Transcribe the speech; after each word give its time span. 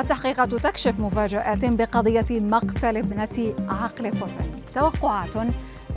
التحقيقات 0.00 0.54
تكشف 0.54 1.00
مفاجآت 1.00 1.64
بقضية 1.64 2.24
مقتل 2.30 2.96
ابنة 2.96 3.54
عقل 3.68 4.10
بوتين 4.10 4.56
توقعات 4.74 5.36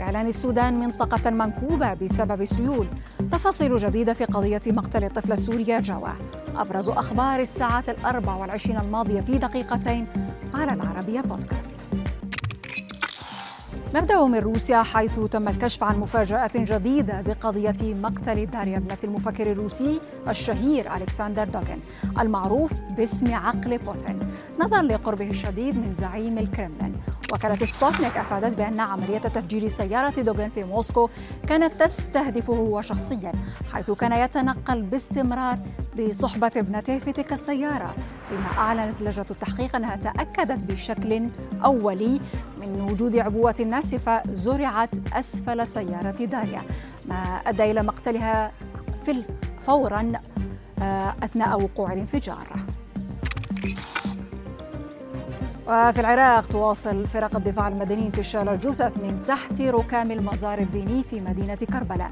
إعلان 0.00 0.26
السودان 0.26 0.78
منطقة 0.78 1.30
منكوبة 1.30 1.94
بسبب 1.94 2.44
سيول. 2.44 2.88
تفاصيل 3.32 3.76
جديدة 3.76 4.12
في 4.12 4.24
قضية 4.24 4.62
مقتل 4.66 5.04
الطفل 5.04 5.32
السوري 5.32 5.80
جوا 5.80 6.08
أبرز 6.56 6.88
أخبار 6.88 7.40
الساعات 7.40 7.88
الأربع 7.88 8.34
والعشرين 8.34 8.78
الماضية 8.78 9.20
في 9.20 9.38
دقيقتين 9.38 10.06
على 10.54 10.72
العربية 10.72 11.20
بودكاست. 11.20 11.88
نبدأ 13.94 14.24
من 14.24 14.38
روسيا 14.38 14.82
حيث 14.82 15.20
تم 15.20 15.48
الكشف 15.48 15.84
عن 15.84 15.98
مفاجآت 15.98 16.56
جديدة 16.56 17.20
بقضية 17.20 17.94
مقتل 17.94 18.46
داريا 18.46 18.76
ابنة 18.76 18.98
المفكر 19.04 19.50
الروسي 19.50 20.00
الشهير 20.28 20.96
ألكسندر 20.96 21.44
دوغن 21.44 21.80
المعروف 22.20 22.72
باسم 22.96 23.34
عقل 23.34 23.78
بوتين 23.78 24.18
نظرا 24.60 24.82
لقربه 24.82 25.30
الشديد 25.30 25.78
من 25.78 25.92
زعيم 25.92 26.38
الكرملين. 26.38 26.94
وكالة 27.32 27.66
سبوتنيك 27.66 28.16
أفادت 28.16 28.56
بأن 28.56 28.80
عملية 28.80 29.18
تفجير 29.18 29.68
سيارة 29.68 30.20
دوغن 30.20 30.48
في 30.48 30.64
موسكو 30.64 31.08
كانت 31.46 31.74
تستهدفه 31.74 32.54
هو 32.54 32.80
شخصيا 32.80 33.32
حيث 33.72 33.90
كان 33.90 34.12
يتنقل 34.12 34.82
باستمرار 34.82 35.58
بصحبة 35.98 36.50
ابنته 36.56 36.98
في 36.98 37.12
تلك 37.12 37.32
السيارة 37.32 37.94
فيما 38.28 38.58
أعلنت 38.58 39.02
لجنة 39.02 39.26
التحقيق 39.30 39.76
أنها 39.76 39.96
تأكدت 39.96 40.64
بشكل 40.64 41.28
أولي 41.64 42.20
من 42.60 42.88
وجود 42.90 43.16
عبوة 43.16 43.54
ناسفة 43.84 44.22
زرعت 44.26 44.90
أسفل 45.12 45.66
سيارة 45.66 46.10
داريا. 46.10 46.62
ما 47.08 47.14
أدى 47.46 47.70
إلى 47.70 47.82
مقتلها 47.82 48.52
في 49.04 49.22
فورا 49.66 50.12
آه، 50.78 51.14
أثناء 51.22 51.62
وقوع 51.62 51.92
الانفجار. 51.92 52.48
وفي 55.66 56.00
العراق 56.00 56.46
تواصل 56.46 57.06
فرق 57.06 57.36
الدفاع 57.36 57.68
المدني 57.68 58.06
انتشال 58.06 58.48
الجثث 58.48 59.04
من 59.04 59.24
تحت 59.24 59.60
ركام 59.60 60.10
المزار 60.10 60.58
الديني 60.58 61.02
في 61.02 61.20
مدينة 61.20 61.54
كربلاء 61.54 62.10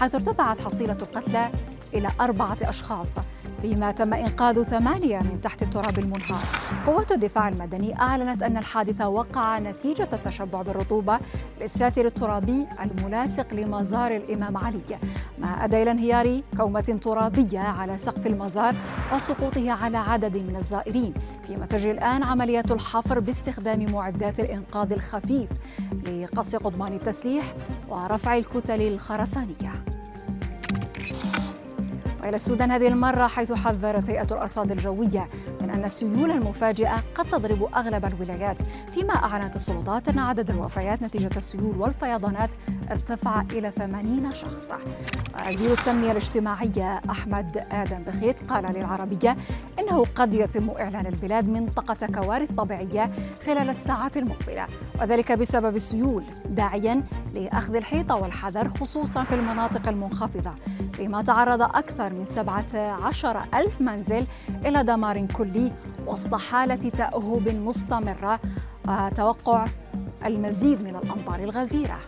حيث 0.00 0.14
ارتفعت 0.14 0.60
حصيلة 0.60 0.96
القتلى 1.02 1.48
إلى 1.94 2.08
أربعة 2.20 2.56
أشخاص 2.62 3.18
فيما 3.62 3.92
تم 3.92 4.14
إنقاذ 4.14 4.62
ثمانية 4.62 5.18
من 5.18 5.40
تحت 5.40 5.62
التراب 5.62 5.98
المنهار. 5.98 6.42
قوات 6.86 7.12
الدفاع 7.12 7.48
المدني 7.48 8.00
أعلنت 8.00 8.42
أن 8.42 8.56
الحادث 8.56 9.00
وقع 9.00 9.58
نتيجة 9.58 10.08
التشبع 10.12 10.62
بالرطوبة 10.62 11.18
للساتر 11.60 12.06
الترابي 12.06 12.66
الملاصق 12.82 13.54
لمزار 13.54 14.16
الإمام 14.16 14.56
علي. 14.56 14.82
ما 15.38 15.64
أدى 15.64 15.82
إلى 15.82 15.90
انهيار 15.90 16.40
كومة 16.56 16.80
ترابية 16.80 17.60
على 17.60 17.98
سقف 17.98 18.26
المزار 18.26 18.74
وسقوطه 19.14 19.72
على 19.72 19.98
عدد 19.98 20.36
من 20.36 20.56
الزائرين. 20.56 21.14
فيما 21.46 21.66
تجري 21.66 21.90
الآن 21.90 22.22
عمليات 22.22 22.70
الحفر 22.70 23.20
باستخدام 23.20 23.92
معدات 23.92 24.40
الإنقاذ 24.40 24.92
الخفيف 24.92 25.50
لقص 26.06 26.56
قضبان 26.56 26.92
التسليح 26.92 27.44
ورفع 27.88 28.36
الكتل 28.36 28.82
الخرسانية. 28.82 29.84
وإلى 32.24 32.36
السودان 32.36 32.70
هذه 32.70 32.88
المرة 32.88 33.26
حيث 33.26 33.52
حذرت 33.52 34.10
هيئة 34.10 34.26
الأرصاد 34.32 34.70
الجوية 34.70 35.28
من 35.62 35.70
أن 35.70 35.84
السيول 35.84 36.30
المفاجئة 36.30 37.04
قد 37.14 37.24
تضرب 37.24 37.68
أغلب 37.74 38.04
الولايات 38.04 38.62
فيما 38.94 39.14
أعلنت 39.14 39.56
السلطات 39.56 40.08
أن 40.08 40.18
عدد 40.18 40.50
الوفيات 40.50 41.02
نتيجة 41.02 41.36
السيول 41.36 41.76
والفيضانات 41.78 42.50
ارتفع 42.90 43.42
إلى 43.52 43.70
80 43.70 44.32
شخصا. 44.32 44.76
وزير 45.50 45.72
التنمية 45.72 46.10
الاجتماعية 46.10 47.00
أحمد 47.10 47.66
آدم 47.72 48.02
بخيت 48.02 48.50
قال 48.50 48.64
للعربية 48.76 49.36
إنه 49.78 50.04
قد 50.14 50.34
يتم 50.34 50.70
إعلان 50.70 51.06
البلاد 51.06 51.48
منطقة 51.48 52.06
كوارث 52.06 52.52
طبيعية 52.52 53.10
خلال 53.46 53.70
الساعات 53.70 54.16
المقبلة 54.16 54.66
وذلك 55.00 55.32
بسبب 55.32 55.76
السيول 55.76 56.24
داعيا 56.48 57.02
لأخذ 57.34 57.74
الحيطة 57.74 58.14
والحذر 58.14 58.68
خصوصا 58.68 59.24
في 59.24 59.34
المناطق 59.34 59.88
المنخفضة 59.88 60.54
فيما 60.92 61.22
تعرض 61.22 61.62
أكثر 61.62 62.12
من 62.12 62.24
17 62.24 63.42
ألف 63.54 63.80
منزل 63.80 64.26
إلى 64.66 64.84
دمار 64.84 65.26
كلي 65.26 65.72
وسط 66.06 66.34
حالة 66.34 66.74
تأهب 66.74 67.48
مستمرة 67.48 68.40
وتوقع 68.88 69.64
المزيد 70.26 70.82
من 70.82 70.96
الأمطار 70.96 71.40
الغزيرة. 71.40 71.98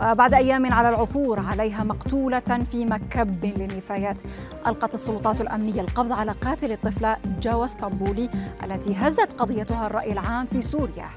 وبعد 0.00 0.34
أيام 0.34 0.72
على 0.72 0.88
العثور 0.88 1.40
عليها 1.40 1.84
مقتولة 1.84 2.64
في 2.70 2.84
مكب 2.84 3.44
للنفايات. 3.44 4.20
ألقت 4.66 4.94
السلطات 4.94 5.40
الأمنية 5.40 5.80
القبض 5.80 6.12
على 6.12 6.32
قاتل 6.32 6.72
الطفلة 6.72 7.16
جوا 7.42 7.64
إسطنبولي 7.64 8.30
التي 8.64 8.94
هزت 8.94 9.32
قضيتها 9.32 9.86
الرأي 9.86 10.12
العام 10.12 10.46
في 10.46 10.62
سوريا. 10.62 11.08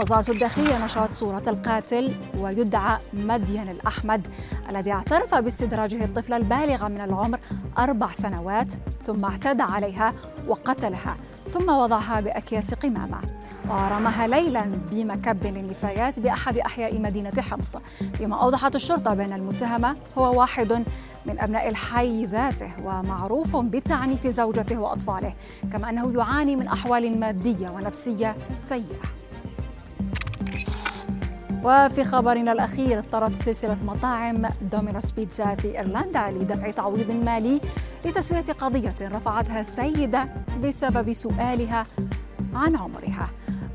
وزارة 0.00 0.30
الداخلية 0.30 0.84
نشرت 0.84 1.10
صورة 1.10 1.42
القاتل 1.46 2.14
ويدعى 2.38 2.98
مدين 3.12 3.68
الأحمد 3.68 4.26
الذي 4.70 4.92
اعترف 4.92 5.34
باستدراجه 5.34 6.04
الطفلة 6.04 6.36
البالغة 6.36 6.88
من 6.88 7.00
العمر 7.00 7.38
أربع 7.78 8.12
سنوات 8.12 8.72
ثم 9.06 9.24
اعتدى 9.24 9.62
عليها 9.62 10.12
وقتلها 10.48 11.16
ثم 11.52 11.68
وضعها 11.68 12.20
بأكياس 12.20 12.74
قمامة. 12.74 13.18
ورماها 13.68 14.26
ليلا 14.26 14.64
بمكب 14.90 15.46
للنفايات 15.46 16.20
بأحد 16.20 16.58
أحياء 16.58 17.00
مدينة 17.00 17.42
حمص 17.42 17.76
فيما 18.14 18.42
أوضحت 18.42 18.74
الشرطة 18.74 19.14
بأن 19.14 19.32
المتهم 19.32 19.96
هو 20.18 20.40
واحد 20.40 20.72
من 21.26 21.40
أبناء 21.40 21.68
الحي 21.68 22.24
ذاته 22.24 22.72
ومعروف 22.84 23.56
بتعنيف 23.56 24.26
زوجته 24.26 24.78
وأطفاله 24.78 25.34
كما 25.72 25.90
أنه 25.90 26.12
يعاني 26.12 26.56
من 26.56 26.68
أحوال 26.68 27.20
مادية 27.20 27.68
ونفسية 27.68 28.36
سيئة. 28.60 29.23
وفي 31.64 32.04
خبرنا 32.04 32.52
الأخير 32.52 32.98
اضطرت 32.98 33.36
سلسلة 33.36 33.78
مطاعم 33.82 34.46
دومينوس 34.72 35.10
بيتزا 35.10 35.54
في 35.54 35.78
إيرلندا 35.78 36.30
لدفع 36.30 36.70
تعويض 36.70 37.10
مالي 37.10 37.60
لتسوية 38.04 38.40
قضية 38.40 38.94
رفعتها 39.02 39.60
السيدة 39.60 40.26
بسبب 40.62 41.12
سؤالها 41.12 41.84
عن 42.54 42.76
عمرها. 42.76 43.28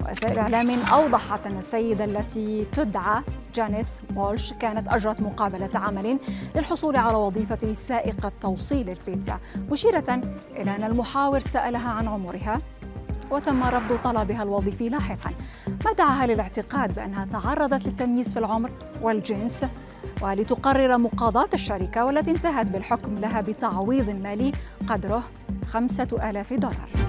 وسائل 0.09 0.39
إعلام 0.39 0.69
أوضحت 0.93 1.45
أن 1.45 1.57
السيدة 1.57 2.05
التي 2.05 2.65
تدعى 2.65 3.23
جانيس 3.55 4.01
وولش 4.15 4.53
كانت 4.53 4.87
أجرت 4.87 5.21
مقابلة 5.21 5.69
عمل 5.75 6.19
للحصول 6.55 6.95
على 6.95 7.17
وظيفة 7.17 7.73
سائقة 7.73 8.31
توصيل 8.41 8.89
البيتزا 8.89 9.39
مشيرة 9.71 10.21
إلى 10.51 10.75
أن 10.75 10.83
المحاور 10.83 11.39
سألها 11.39 11.89
عن 11.89 12.07
عمرها. 12.07 12.59
وتم 13.31 13.63
رفض 13.63 13.99
طلبها 14.03 14.43
الوظيفي 14.43 14.89
لاحقا. 14.89 15.31
ما 15.85 15.93
دعاها 15.93 16.27
للاعتقاد 16.27 16.93
بأنها 16.93 17.25
تعرضت 17.25 17.87
للتمييز 17.87 18.33
في 18.33 18.39
العمر 18.39 18.71
والجنس 19.01 19.65
ولتقرر 20.21 20.97
مقاضاة 20.97 21.49
الشركة 21.53 22.05
والتي 22.05 22.31
انتهت 22.31 22.69
بالحكم 22.69 23.15
لها 23.15 23.41
بتعويض 23.41 24.09
مالي 24.09 24.51
قدره 24.87 25.23
خمسة 25.65 26.29
آلاف 26.29 26.53
دولار. 26.53 27.08